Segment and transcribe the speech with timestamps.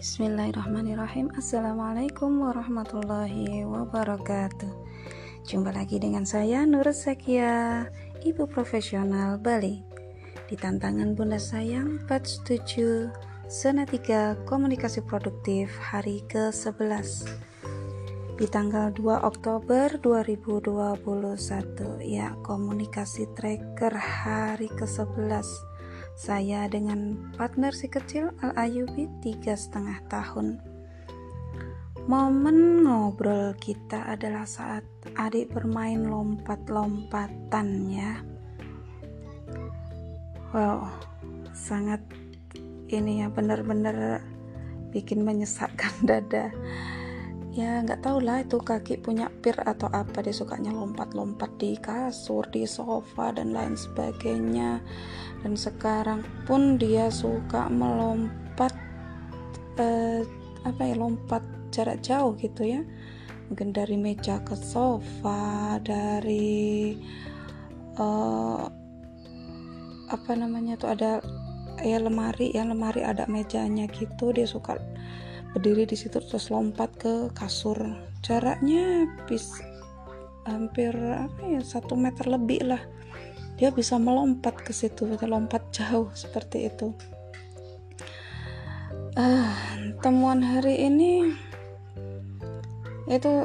[0.00, 1.28] Bismillahirrahmanirrahim.
[1.36, 4.72] Assalamualaikum warahmatullahi wabarakatuh.
[5.44, 7.84] Jumpa lagi dengan saya Nur Zakia
[8.24, 9.84] Ibu profesional Bali.
[10.48, 13.12] Di tantangan Bunda Sayang Batch 7
[13.52, 17.28] Zona 3 Komunikasi Produktif hari ke-11
[18.40, 20.96] di tanggal 2 Oktober 2021
[22.08, 25.69] ya komunikasi tracker hari ke-11
[26.18, 30.62] saya dengan partner si kecil Al Ayubi tiga setengah tahun.
[32.08, 34.82] Momen ngobrol kita adalah saat
[35.14, 38.18] adik bermain lompat-lompatan ya
[40.50, 40.90] wow
[41.54, 42.02] sangat
[42.90, 44.18] ini ya benar-benar
[44.90, 46.50] bikin menyesakkan dada
[47.60, 50.24] ya nggak tahu lah itu kaki punya pir atau apa.
[50.24, 54.80] Dia sukanya lompat-lompat di kasur di sofa dan lain sebagainya.
[55.44, 58.72] Dan sekarang pun dia suka melompat
[59.76, 60.24] eh,
[60.64, 62.80] apa ya lompat jarak jauh gitu ya.
[63.52, 66.96] Mungkin dari meja ke sofa dari
[68.00, 68.64] eh,
[70.10, 71.20] apa namanya tuh ada
[71.84, 74.32] ya lemari ya lemari ada mejanya gitu.
[74.32, 74.80] Dia suka
[75.54, 77.78] berdiri di situ terus lompat ke kasur.
[78.22, 79.50] Jaraknya bis
[80.46, 82.82] hampir apa ya satu meter lebih lah.
[83.60, 86.96] Dia bisa melompat ke situ lompat jauh seperti itu.
[89.18, 89.52] Uh,
[90.00, 91.34] temuan hari ini
[93.10, 93.44] itu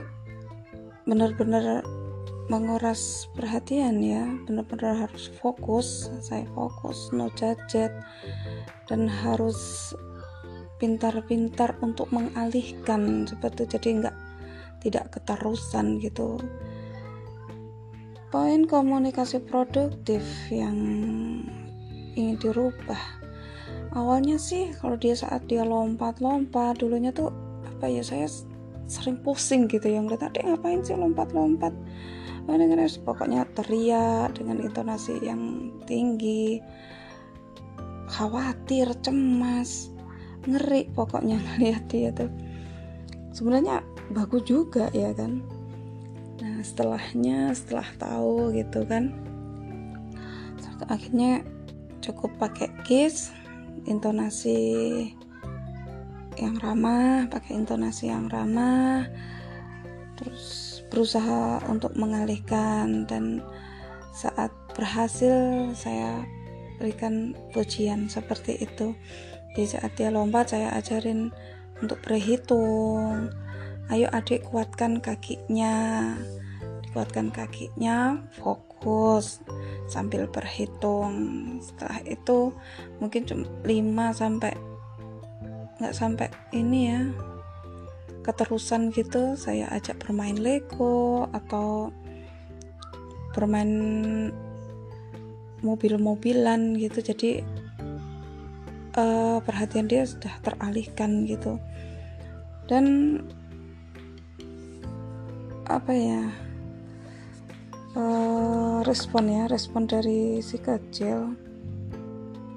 [1.04, 1.84] benar-benar
[2.48, 4.24] menguras perhatian ya.
[4.46, 7.92] Benar-benar harus fokus saya fokus no gadget
[8.86, 9.92] dan harus
[10.78, 14.16] pintar-pintar untuk mengalihkan seperti jadi enggak
[14.84, 16.38] tidak keterusan gitu.
[18.30, 20.78] Poin komunikasi produktif yang
[22.14, 23.00] ingin dirubah.
[23.96, 27.32] Awalnya sih kalau dia saat dia lompat-lompat dulunya tuh
[27.64, 28.28] apa ya saya
[28.86, 31.72] sering pusing gitu yang ngeliat dia ngapain sih lompat-lompat?
[32.46, 36.62] Oh, dengan pokoknya teriak dengan intonasi yang tinggi
[38.06, 39.95] khawatir cemas
[40.46, 42.32] ngeri pokoknya ngeliat dia tuh.
[43.36, 43.84] Sebenarnya
[44.14, 45.44] bagus juga ya kan.
[46.40, 49.12] Nah setelahnya setelah tahu gitu kan.
[50.92, 51.42] Akhirnya
[52.04, 53.34] cukup pakai kiss
[53.90, 54.62] intonasi
[56.36, 59.08] yang ramah pakai intonasi yang ramah
[60.20, 63.40] terus berusaha untuk mengalihkan dan
[64.12, 66.24] saat berhasil saya
[66.80, 68.96] berikan pujian seperti itu
[69.56, 71.32] di saat dia lompat saya ajarin
[71.80, 73.32] untuk berhitung.
[73.88, 76.12] Ayo adik kuatkan kakinya.
[76.84, 79.40] Dikuatkan kakinya fokus
[79.88, 81.14] sambil berhitung.
[81.64, 82.52] Setelah itu
[83.00, 84.54] mungkin cuma 5 sampai
[85.76, 87.02] nggak sampai ini ya
[88.28, 89.40] keterusan gitu.
[89.40, 91.96] Saya ajak bermain Lego atau
[93.32, 93.72] bermain
[95.62, 97.00] mobil-mobilan gitu.
[97.06, 97.46] Jadi
[98.96, 101.60] uh, perhatian dia sudah teralihkan gitu.
[102.66, 103.20] Dan
[105.66, 106.22] apa ya
[107.98, 111.34] uh, respon ya respon dari si kecil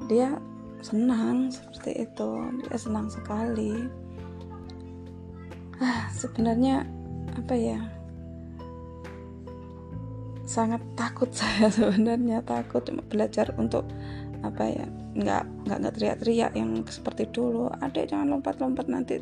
[0.09, 0.41] dia
[0.81, 2.31] senang seperti itu.
[2.65, 3.75] Dia senang sekali.
[5.79, 6.89] Ah sebenarnya
[7.37, 7.79] apa ya
[10.49, 12.83] sangat takut saya sebenarnya takut
[13.13, 13.85] belajar untuk
[14.47, 14.87] apa ya
[15.19, 17.71] nggak nggak nggak teriak-teriak yang seperti dulu.
[17.83, 19.19] Adek jangan lompat-lompat nanti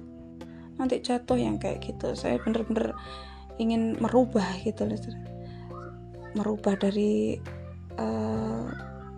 [0.76, 2.12] nanti jatuh yang kayak gitu.
[2.12, 2.92] Saya bener-bener
[3.56, 5.00] ingin merubah gitu loh
[6.36, 7.40] merubah dari
[7.96, 8.68] uh,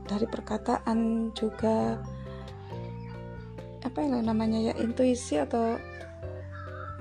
[0.06, 1.98] dari perkataan juga
[3.82, 5.74] apa yang namanya ya intuisi atau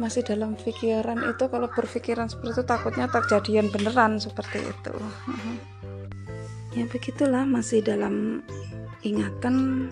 [0.02, 1.46] masih dalam pikiran itu.
[1.46, 4.94] Kalau berpikiran seperti itu takutnya terjadian beneran seperti itu
[6.77, 8.46] ya begitulah masih dalam
[9.02, 9.90] ingatan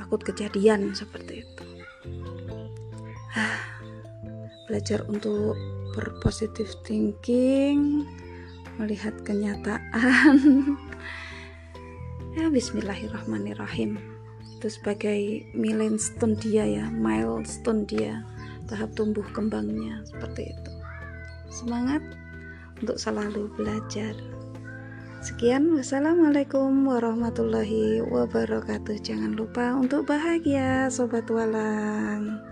[0.00, 1.64] takut kejadian seperti itu.
[3.36, 3.60] Ah,
[4.64, 5.52] belajar untuk
[5.92, 8.08] berpositif thinking
[8.80, 10.36] melihat kenyataan.
[12.32, 14.00] Ya bismillahirrahmanirrahim.
[14.56, 18.24] Itu sebagai milestone dia ya milestone dia
[18.72, 20.72] tahap tumbuh kembangnya seperti itu.
[21.52, 22.00] Semangat
[22.80, 24.16] untuk selalu belajar
[25.22, 28.98] Sekian, wassalamualaikum warahmatullahi wabarakatuh.
[29.06, 32.51] Jangan lupa untuk bahagia, sobat walang.